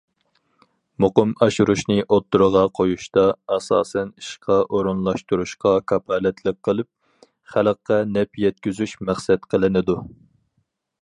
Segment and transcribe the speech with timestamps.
[1.03, 3.25] مۇقىم ئاشۇرۇشنى ئوتتۇرىغا قويۇشتا،
[3.57, 6.91] ئاساسەن ئىشقا ئورۇنلاشتۇرۇشقا كاپالەتلىك قىلىپ،
[7.57, 10.01] خەلققە نەپ يەتكۈزۈش مەقسەت قىلىنىدۇ.